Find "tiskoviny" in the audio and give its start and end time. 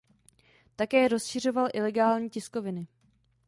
2.29-2.87